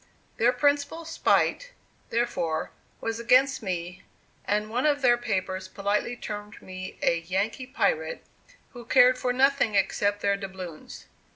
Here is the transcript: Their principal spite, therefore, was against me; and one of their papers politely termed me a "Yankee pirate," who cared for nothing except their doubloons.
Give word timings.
Their 0.37 0.51
principal 0.51 1.05
spite, 1.05 1.73
therefore, 2.09 2.71
was 3.01 3.19
against 3.19 3.61
me; 3.61 4.01
and 4.45 4.71
one 4.71 4.87
of 4.87 5.03
their 5.03 5.15
papers 5.15 5.67
politely 5.67 6.15
termed 6.15 6.59
me 6.59 6.97
a 7.03 7.19
"Yankee 7.21 7.67
pirate," 7.67 8.23
who 8.71 8.83
cared 8.83 9.19
for 9.19 9.31
nothing 9.31 9.75
except 9.75 10.21
their 10.21 10.37
doubloons. 10.37 11.05